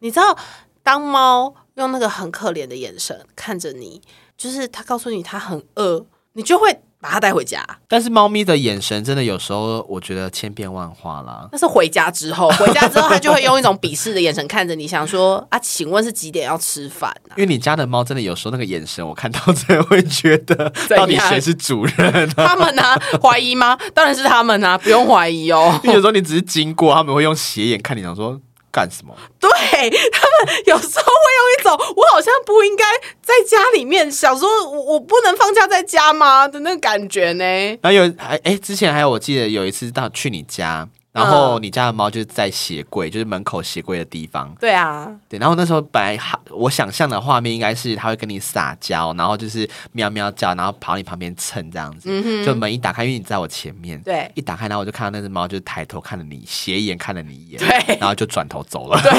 [0.00, 0.36] 你知道，
[0.82, 4.02] 当猫用那个很可怜的眼神看着你，
[4.36, 7.64] 就是它告诉你它很饿，你就会把它带回家。
[7.86, 11.48] 但是猫咪的眼神真的有时候，我觉得千变万化啦。
[11.52, 17.32] 那是回家之后，回家之后它就会用一种鄙视的眼神看着你，想说啊，请问是几点要吃饭啊？
[17.36, 22.48] 因为你家的猫真的有时候那个眼神，我看到真的会觉得， 到底谁是主人、啊？
[22.48, 22.82] 他们呢、
[23.22, 23.78] 怀疑吗？
[23.94, 25.80] 当然是他们啊，不用怀疑哦。
[25.84, 28.38] 有时候你只是经过，他们会用斜眼看你，想说
[28.78, 29.12] 干什么？
[29.40, 32.84] 对他们有时候会有一种我好像不应该
[33.20, 37.44] 在家里面，想说我我不能放假在家吗的那个感觉呢？
[37.82, 44.54] 然后有还哎，之前还有我记得有一次到去你家，然后你家的猫就是在鞋柜，就是门口鞋柜的地方。
[44.60, 52.44] 对啊，对，然后那时候本来哈我想象的画面应该是它会跟你撒娇，然后就是喵喵叫，然后跑你旁边蹭这样子。
[52.44, 59.00] 就门一打开，因为你在我前面，对一打开，然后我就看到那只猫就抬头看了你，斜眼看了你一眼，对然后就转头走了。
[59.02, 59.12] 对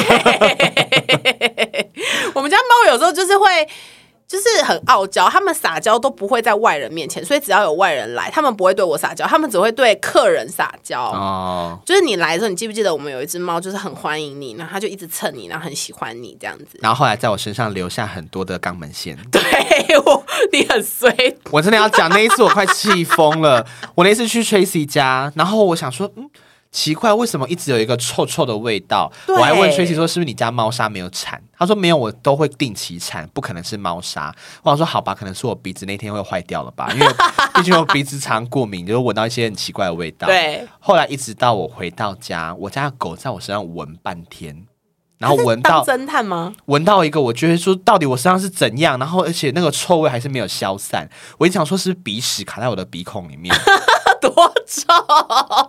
[2.36, 3.45] 我们家猫有时候就是会。
[4.30, 11.02] 就是很傲娇，他们撒娇都不会在外人面前，所以只要有外人来，他们不会对我撒娇，他们只会对客人撒娇。
[11.02, 16.78] 哦，就是你来的时候，你记不记得我们有一只猫，就是很欢迎你，然后它就一直蹭你，然后很喜欢你这样子。
[16.80, 19.18] 然后后来在我身上留下很多的肛门线。
[19.32, 19.42] 对
[20.06, 21.12] 我，你很衰，
[21.50, 23.65] 我真的要讲那一次，我快气疯了。
[23.96, 26.30] 我那次去 Tracy 家，然后我想说，嗯，
[26.71, 29.12] 奇怪，为什么一直有一个臭臭的味道？
[29.27, 31.41] 我还问 Tracy 说，是不是你家猫砂没有铲？
[31.58, 34.34] 他说没有，我都会定期铲，不可能是猫砂。
[34.62, 37.08] 我想说好吧，可能是我鼻子那天会坏掉了吧，因为
[37.55, 40.27] 毕竟我鼻子常过敏，就是闻到一些很奇怪的味道。
[40.27, 44.65] 对，后来一直到我回到家，我家的狗在我身上闻半天，
[45.17, 46.53] 然后闻到侦探吗？
[46.65, 51.10] 闻到一个，我觉得说到底我身上是怎样，然后而且那个臭味还是没有消散。
[51.39, 53.53] 我一直想说是鼻屎卡在我的鼻孔里面，
[54.21, 54.32] 多
[54.67, 54.84] 臭！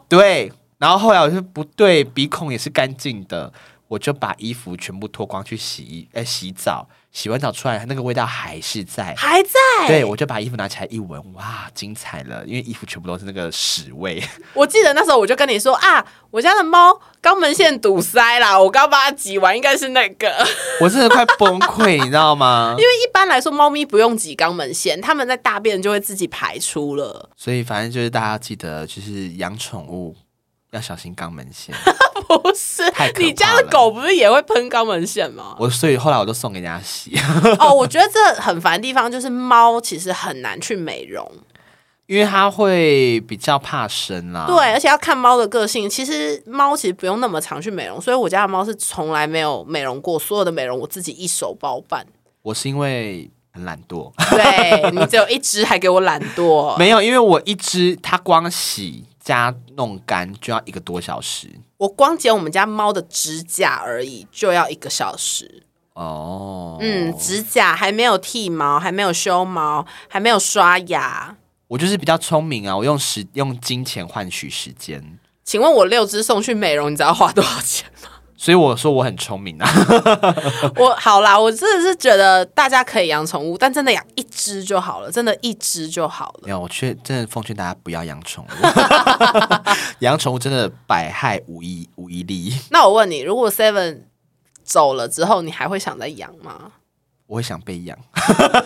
[0.06, 0.52] 对。
[0.80, 3.52] 然后后来我就不对，鼻孔也是干净的，
[3.86, 6.88] 我就把衣服全部脱光去洗衣，哎，洗澡。
[7.12, 9.12] 洗完澡出来，那个味道还是在。
[9.16, 9.88] 还在？
[9.88, 12.44] 对，我就把衣服拿起来一闻，哇，精彩了！
[12.46, 14.22] 因为衣服全部都是那个屎味。
[14.54, 20.32] 我记得那时候我就跟你说啊，我家的猫肛门腺堵塞啦，我刚把它挤完，应该是那个。
[20.80, 22.76] 我真的快崩溃，你知道吗？
[22.78, 27.28] 因为一般来说，猫咪不用挤肛门腺，它们在大便就会自己排出了。
[27.36, 30.14] 所以反正就是大家记得，就是养宠物
[30.70, 31.74] 要小心肛门腺。
[32.42, 32.84] 不是
[33.18, 35.56] 你家的狗不是也会喷肛门腺吗？
[35.58, 37.12] 我所以后来我都送给人家洗，
[37.58, 41.28] 哦，我觉得这很烦的地方就是猫其实很难去美容，
[42.06, 44.44] 因为它会比较怕生啦。
[44.46, 45.90] 对，，而且要看猫的个性。
[45.90, 52.06] 其实猫其实不用那么常去美容，所以我家的猫是从来没有美容过，所有的美容我自己一手包办。
[52.42, 56.74] 我是因为很懒惰，对你只有一只，还给我懒惰。
[56.78, 65.62] 没有，因为我一只它光洗加弄干就要一个多小时我光剪我们家猫的指甲而已，就要一个小时。
[65.94, 66.78] 哦。
[66.80, 71.36] 嗯，指甲还没有剃毛，还没有修毛，还没有刷牙。
[71.68, 78.08] 我就是比较聪明啊，我用时用金钱换取时间，请问我六只送去美容，你知道花多少钱吗？
[78.42, 79.68] 所以我说我很聪明啊。
[80.76, 86.40] 我好啦，我真的是觉得大家可以养宠物，但真的养一只就好了，真的一只就好了。
[86.44, 88.66] 没有，我却真的奉劝大家不要养宠物，
[90.00, 92.50] 养宠物真的百害无一无一利。
[92.70, 94.04] 那我问你，如果 Seven
[94.64, 96.72] 走了之后，你还会想再养吗？
[97.30, 97.96] 我会想被养，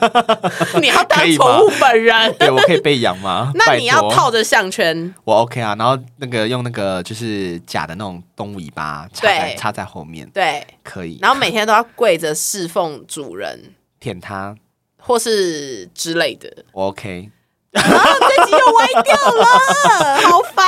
[0.80, 3.52] 你要当宠物本人， 对我可以被养吗？
[3.54, 11.18] 那你要套着项圈，我 OK 啊，然后那个用那个就是假的那种动物尾巴插在对插在后面，对，可以。
[11.20, 14.56] 然后每天都要跪着侍奉主人，舔它，
[14.98, 16.48] 或是之类的。
[16.72, 17.30] 我 OK。
[17.74, 20.64] 啊，这集又歪掉了，好烦。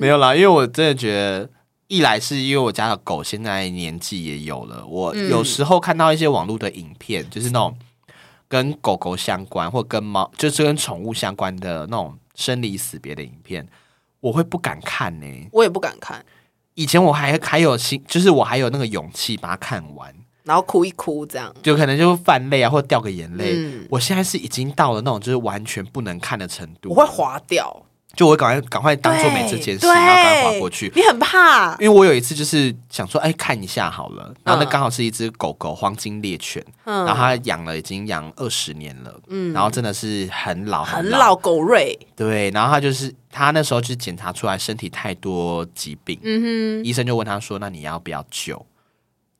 [0.00, 1.50] 没有啦，因为我真的觉得，
[1.90, 7.76] 一来是因为我家的狗现在年纪也有了，我嗯有时候看到一些网络的影片，就是那种
[8.46, 13.66] 跟狗狗相关或跟猫，就是跟宠物相关的那种生离死别的影片，
[14.20, 16.24] 我会不敢看呢、我也不敢看，
[16.74, 21.52] 以前我还还有心，就是我还有那个勇气把它看完，然后哭一哭这样。
[21.60, 23.54] 就可能就泛泪啊，或掉个眼泪。
[23.56, 30.90] 嗯我现在是已经到了那种就是完全不能看的程度，我会划掉，就我赶快赶快当做没这件事，然后赶快划过去。
[30.96, 34.70] 你很怕，因为我有一次就是想说，哎，看一下好了，然后那嗯。
[34.70, 37.04] 刚好是一只狗狗黄金猎犬，嗯。
[37.06, 39.52] 然后它养了已经养二十年了，嗯。
[39.52, 48.66] 然后真的是很老很老，狗瑞，对，然后它就是它那时候就是检查出来身体太多疾病，嗯医生就问他说，那你要不要救？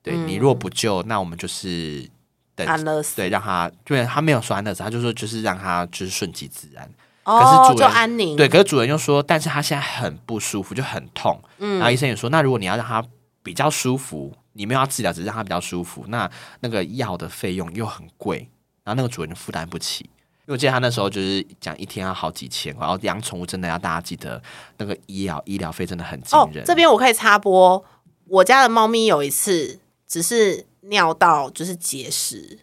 [0.03, 0.29] 对、嗯。
[0.29, 2.09] 你如果不救，那我们就是
[2.55, 6.89] 等哼，安乐死，对让它，对他没有说安乐死，他就说就是让它就是顺其自然。
[7.25, 11.41] 哦，可是主就人安宁，对，可是主人又说，但是他现在很不舒服，就很痛。
[11.59, 13.05] 嗯然后医生也说，那如果你要让他
[13.43, 16.31] 比较舒服，你没有要治疗，只是让他比较舒服，那
[16.61, 18.49] 那个药的费用又很贵，
[18.85, 20.05] 然后那个主人就负担不起。
[20.05, 24.43] 因为我记得他那时候就是讲一天要好几千块，然后养宠物真的要大家记得
[24.79, 27.85] 那个医疗医疗费真的很惊哦人。，这边我可以插播，
[28.27, 29.79] 我家的猫咪有一次
[30.09, 32.59] 只是尿道就是结石，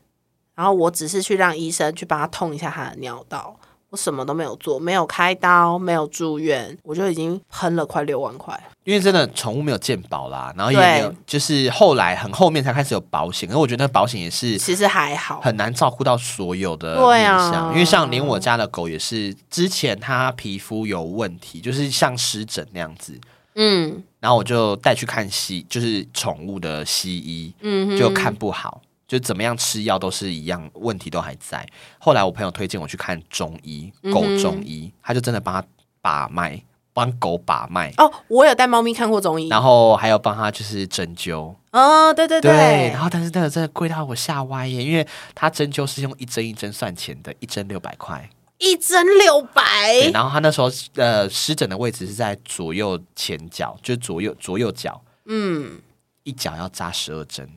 [0.56, 3.58] 然后我只是去让医生去帮他痛一下他的尿道，
[3.90, 8.60] 我什么都没有做，没有开刀，没有住院，我就已经喷了快六万块。
[8.84, 23.20] 因为真的宠物没有健保啦，然后也没有，就是后来很后面才开始有保险，可是我觉得那保险也是其实还好，很难照顾到所有的对啊，因为像连我家的狗也是，之前它皮肤有问题，就是像湿疹那样子，
[23.56, 31.66] 嗯然后我就带去看西，就是宠物的西医，嗯，就看不好，就怎么样吃药都是一样，问题都还在。
[31.98, 35.66] 后来我朋友推荐我去看中医，狗中医，他就真的帮他
[36.02, 36.62] 把脉，
[36.94, 37.94] 帮狗把脉。
[37.98, 48.30] 哦，我有带猫咪看过中医，然后还有帮他就是针灸，哦，对对对，然后但是那个真的贵到我吓歪耶，因为他针灸是用一针一针算钱的，一针六百块。
[48.60, 49.62] 一针六百，
[50.02, 55.80] 对，然后他那时候呃湿疹的位置是在左右前脚，就是左右左右脚，嗯，
[56.24, 57.48] 一脚要扎十二针，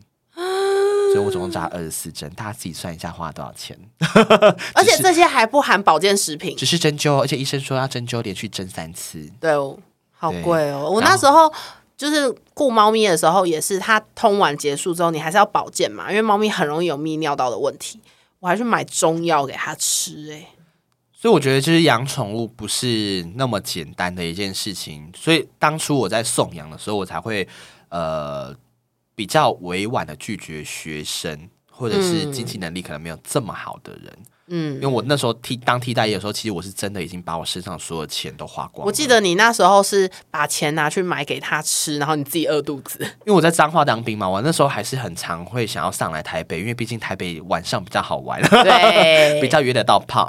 [1.12, 3.76] 所以我总共扎二十四针，大家自己算一下花了多少钱。
[4.74, 9.30] 而且这些还不含保健食品，只是针灸，而且医生说要针灸连续针三次。
[9.40, 9.78] 对哦，
[10.12, 10.88] 好贵哦！
[10.90, 11.52] 我那时候
[11.96, 18.00] 就是顾猫咪的时候，也是它通完结束之后，你还是要保健嘛，因为猫咪很容易有泌尿道的问题。
[18.38, 20.46] 我还去买中药给它吃，哎，
[21.12, 25.12] 所以我觉得就是养宠物不是那么简单的一件事情。
[25.14, 27.46] 所以当初我在送养的时候，我才会
[27.90, 28.54] 呃
[29.20, 34.18] 比较委婉的拒绝学生，或者是经济能力可能没有这么好的人。
[34.46, 38.86] 嗯，因为我那时候替当替代役的时候，其实我是真的已经把我身上所有钱都花光。
[38.86, 42.98] 我记得你那时候是把钱拿去买给他吃，然后你自己饿肚子。
[43.26, 50.26] 因为我在彰化当兵嘛，我那时候还是很常会想要上来台北，因为毕竟台北晚上比较好玩，对， 比较约得到炮。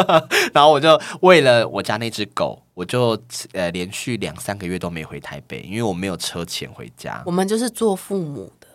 [0.52, 3.18] 然后我就为了我家那只狗，我就
[3.52, 7.22] 呃连续两三个月都没回台北，因为我没有车钱回家。
[7.24, 8.66] 我们就是做父母的，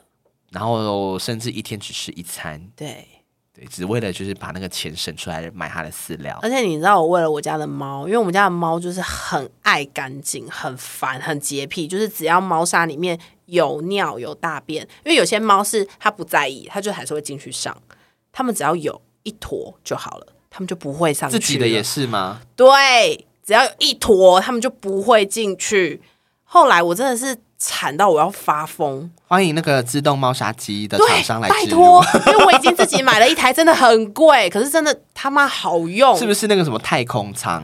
[0.52, 2.60] 然后甚至一天只吃一餐。
[2.76, 3.08] 对
[3.54, 3.66] 对。
[3.70, 17.76] 只为了就是把那个钱省出来买它的饲料，而且你知道我为了我家的猫，因为我们家的猫就是很爱干净、很烦、很洁癖，就是只要猫砂里面有尿有大便，因为有些猫是它不在意，它就还是会进去上，
[18.32, 21.38] 它们只要有一坨就好了，它们就不会上去。
[21.38, 22.42] 自己的也是吗？
[22.56, 26.00] 对，只要有一坨，他们就不会进去。
[26.44, 27.36] 后来我真的是。
[27.62, 29.12] 惨到我要发疯！
[29.28, 36.18] 欢迎那个自动猫砂机的厂商来拜托，因为我已经自己买了一台，真的很贵，可是真的他妈好用。
[36.18, 37.62] 是不是那个什么太空舱？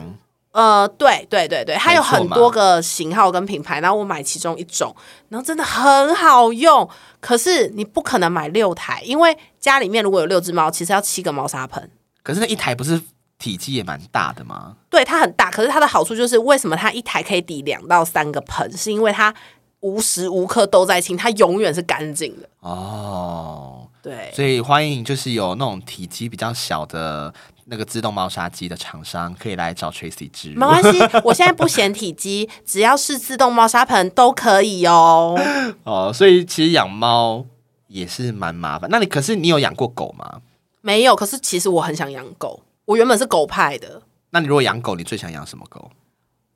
[0.52, 4.94] 呃，对对对对，它有很多个型号跟品牌，然后我买其中一种，
[5.30, 6.86] 然后真的很好用。
[7.18, 11.90] 可是你不可能买六台，因为家里面如果有六只猫，其实要七个猫砂盆。
[12.22, 13.00] 可是那一台不是
[13.38, 14.76] 体积也蛮大的嘛？
[14.90, 19.34] 对，它很大，可是它的好处就是为什么它一台可以抵两到三个盆，是因为它。
[19.80, 23.86] 无时无刻都在清，它永远是干净的哦。
[24.02, 27.32] 对，所以欢迎就是有那种体积比较小的
[27.66, 30.48] 那个自动猫砂机的厂商，可以来找 Tracy 治。
[30.56, 35.38] 没关系，我现在不嫌体积，只要是自动猫砂盆都可以哦。
[35.84, 37.44] 哦，所以其实养猫
[37.86, 38.88] 也是蛮麻烦。
[38.90, 40.40] 那你可是你有养过狗吗？
[40.80, 42.60] 没有，可是其实我很想养狗。
[42.86, 44.02] 我原本是狗派的。
[44.30, 45.90] 那你如果养狗，你最想养什么狗？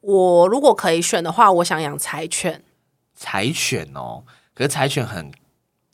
[0.00, 2.62] 我如果可以选的话，我想养柴犬。
[3.18, 4.22] 柴犬哦，
[4.54, 5.30] 可是柴犬很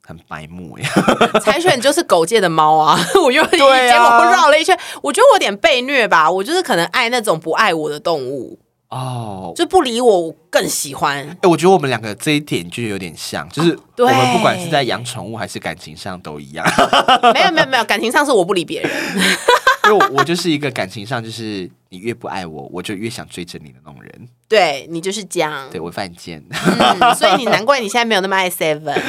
[0.06, 0.88] 很白目呀。
[1.42, 6.30] 柴犬就是狗界的猫啊， 我又结果绕了一圈，我觉得我有点被虐吧。
[6.30, 8.60] 我就是可能爱那种不爱我的动物
[8.90, 11.28] 哦，就不理我更喜欢。
[11.42, 16.64] 哎，我觉得我们两个这一点就有点像，就是我们不管是在养宠物还是感情上都一样。
[17.34, 18.90] 没有没有没有，感情上是我不理别人。
[19.86, 24.28] 因为我就是一个感情上，就是你越不爱我，我就越想追着你的那种人。
[24.48, 26.42] 对你就是这样，对我犯贱，
[27.16, 29.00] 所以你难怪你现在没有那么爱 Seven。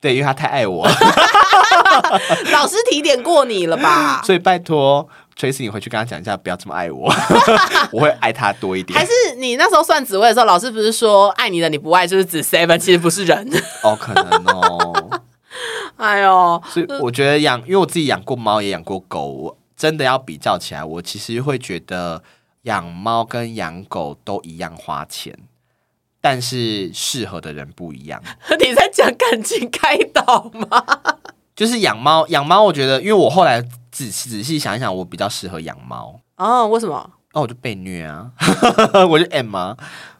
[0.00, 0.86] 对，因为他太爱我。
[2.52, 4.20] 老师提点过你了吧？
[4.24, 5.08] 所以拜托
[5.38, 7.10] Tracy，你回去跟他讲一下，不要这么爱我，
[7.90, 8.98] 我会爱他多一点。
[8.98, 13.48] 还是你那时候算职位的时候，老师不是说爱你的你不爱就是指 Seven，其实不是人
[13.82, 15.20] 哦，可能哦。
[15.96, 19.56] 哎呦，所以我觉得养，因为我自己养过猫，也养过狗。
[19.84, 22.22] 真的要比较起来，我其实会觉得
[22.62, 25.38] 养猫跟养狗都一样花钱，
[26.22, 28.18] 但是适合的人不一样。
[28.58, 30.82] 你在讲感情开导吗？
[31.54, 33.60] 就是养猫，养猫，我觉得，因为我后来
[33.90, 36.18] 仔仔细想一想，我比较适合养猫。
[36.38, 37.10] 哦，为什么？
[37.34, 38.32] 哦，我就被虐啊，
[39.10, 39.76] 我就 M 啊。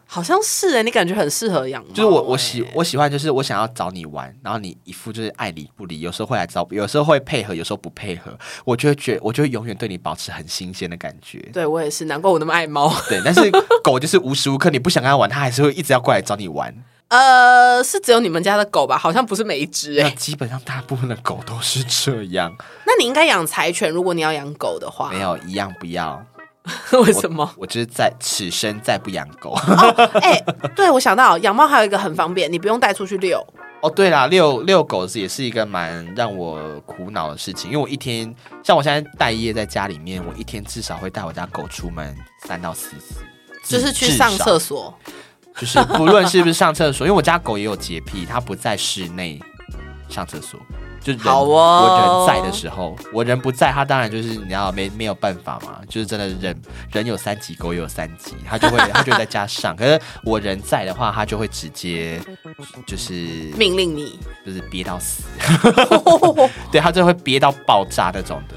[0.07, 1.89] 好像是哎，你感觉很适合养猫。
[1.93, 11.39] 就是我我喜我喜欢，就是我想要找你玩，然后你一副就是爱理不理，有时候会来找，有时候会配合，有时候不配合，我就会觉，我就会永远对你保持很新鲜的感觉。
[11.51, 12.93] 对我也是，难怪我那么爱猫。
[13.09, 13.51] 对，但是
[13.83, 16.73] 狗就是无时无刻你不想跟它玩，它还是会一直要过来找你玩。
[17.07, 18.97] 呃，是只有你们家的狗吧？
[18.97, 20.09] 好像不是每一只哎。
[20.11, 22.55] 基本上大部分的狗都是这样。
[22.85, 25.11] 那你应该养柴犬，如果你要养狗的话。
[25.11, 26.25] 没有一样不要。
[27.05, 27.49] 为什么？
[27.57, 29.51] 我就是在此生再不养狗。
[30.21, 30.39] 哎，
[30.75, 33.45] 对，我想到养猫还有一个很方便，你不用带出去遛。
[33.81, 42.15] 哦，对啦，遛遛狗是也是一个蛮让我苦恼的事情，因为我一天像我现在待业在家里面，我一天至少会带我家狗出门
[42.47, 43.19] 三到四次，
[43.63, 44.91] 就是去上厕所，
[45.55, 49.39] 就是不论是不是上厕所，因为我家狗也有洁癖，它不在室内
[50.09, 50.59] 上厕所。
[51.05, 56.59] 就人我人在的时候，我人不在，他当然就是你要没没有办法嘛，就是真的人
[56.91, 59.75] 人有三级，狗也有三级，他就会 他就在家上。
[59.75, 62.19] 可是我人在的话，他就会直接
[62.87, 63.13] 就是
[63.55, 65.23] 命令你，就是憋到死，
[66.73, 68.55] 对他就会憋到爆炸那种的。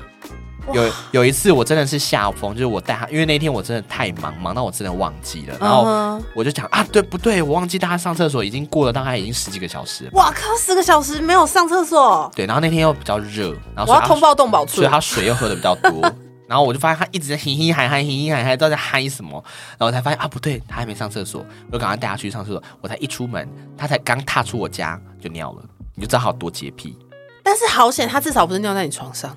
[0.72, 5.56] 有有一次我真的是下风，就是我带他，因为那天我真的太忙，忙到我真的忘记了。
[5.60, 7.42] 然后我就讲啊，对不对？
[7.42, 10.08] 我忘记带他上厕所，已经过了大概已经十几个小时。
[10.12, 12.30] 哇靠，十个小时没有上厕所。
[12.34, 16.00] 对，然后那天又比较热，然后我要通报动保处，所以他水又喝的比较多。
[16.48, 19.32] 然后我就发现他一直在嘻嘻嗨嗨，嘻嘻嗨嗨，都在嗨什么。
[19.72, 22.62] 然后我才发现啊，不对，他还没上厕所，我就赶快带他去上厕所。
[22.80, 23.46] 我才一出门，
[23.76, 25.62] 他才刚踏出我家就尿了，
[25.94, 26.96] 你就知道他有多洁癖。
[27.42, 29.36] 但是好险，他至少不是尿在你床上。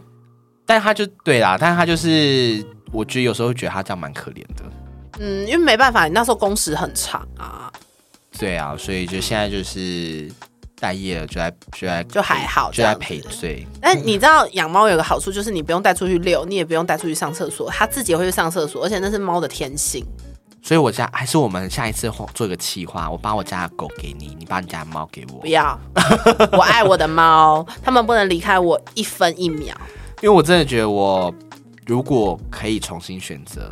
[0.71, 4.63] 但他就对啦，但是他就是，我觉得有时候会觉得他这样蛮可怜的。
[5.19, 7.69] 嗯，因为没办法，你那时候工时很长啊，
[8.39, 10.31] 对啊，所以就现在就是
[10.79, 13.67] 待业了，就在就在就还好就在这样子赔罪。
[13.81, 20.05] 但你知道养猫有个好处，就是你不用带出去遛，你也不用带出去上厕所，它自己也会去上厕所，而且那是猫的天性。
[20.63, 25.77] 所以我家还是我们下一次做一个企划，我把我家的狗给你，你把你家的猫给我不，要，
[26.53, 29.75] 我爱我的猫，它们不能离开我一分一秒。
[30.21, 31.33] 因为我真的觉得我
[31.85, 33.71] 如果可以重新选择，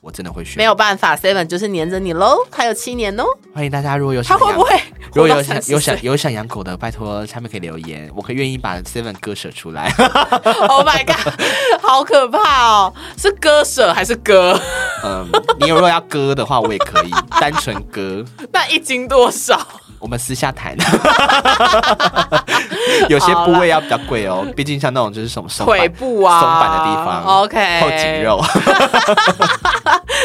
[0.00, 0.56] 我真的会选。
[0.56, 3.24] 没有办法，Seven 就是黏着你喽，还有七年哦，
[3.54, 4.80] 欢迎大家，如果有想养它会不会
[5.14, 9.92] 如果有活到30想有想有想养狗的，拜托下面可以留言，我可以愿意把 Seven 割舍出来。
[10.68, 11.32] Oh my god，
[11.82, 12.92] 好可怕哦！
[13.16, 14.58] 是割舍还是割？
[15.04, 15.26] 嗯，
[15.60, 18.24] 你如果要割的话，我也可以 单纯割。
[18.52, 19.58] 那一斤多少？
[19.98, 20.76] 我们私下谈，
[23.08, 28.22] 有些部位要比较贵哦，毕竟像那种就是什么松腿部啊，松板的地方 OK，后颈。
[28.22, 28.40] 肉，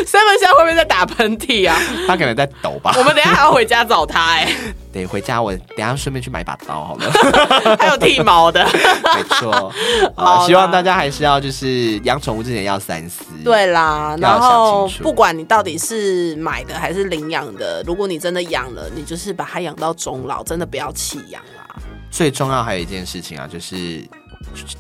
[0.06, 1.80] Seven 现在会不会在打喷嚏啊？
[2.08, 3.04] 他可能在抖吧我。
[3.04, 4.48] 们等一下还要回家找他哎、
[4.92, 7.12] 得回家，我等一下顺便去买把刀好了。
[7.80, 8.64] 还有剃毛的。
[9.16, 9.74] 没错，
[10.16, 13.24] 好希望大家还是要就是养宠物之前要三思。
[13.44, 21.76] 对啦，然后不管你到底是买的还是领养的，如果你真的养了，你就是把它养到终老，真的不要弃养啦。
[22.12, 24.08] 最重要还有一件事情啊，就是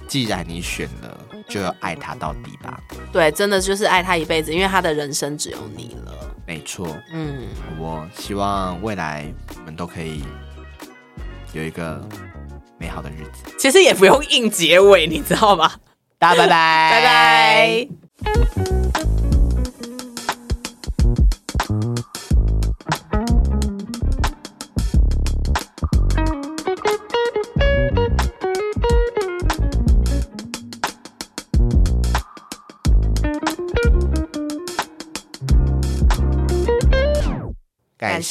[0.07, 1.17] 既然你选了，
[1.47, 2.79] 就要爱他到底吧。
[3.11, 6.13] 对，真的就是爱他一辈子，因为他的人生只有你了。
[6.45, 7.47] 没错，嗯，
[7.79, 9.25] 我希望未来
[9.57, 10.23] 我们都可以
[11.53, 12.05] 有一个
[12.77, 13.55] 美好的日子。
[13.57, 15.71] 其实也不用硬结尾，你知道吗？
[16.19, 17.87] 大家拜拜，拜
[18.93, 19.02] 拜。